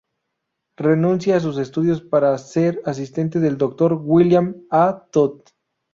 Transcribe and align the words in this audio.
Renuncia 0.79 1.35
a 1.35 1.39
sus 1.39 1.59
estudios 1.59 2.01
para 2.01 2.35
ser 2.39 2.81
asistente 2.85 3.39
del 3.39 3.59
doctor 3.59 3.99
William 4.03 4.55
A. 4.71 5.05
Todd. 5.11 5.41